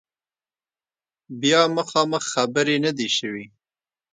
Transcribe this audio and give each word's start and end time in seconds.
بیا 1.41 1.61
مخامخ 1.77 2.23
خبرې 2.33 2.77
نه 2.85 2.91
دي 2.97 3.07
شوي 3.17 3.45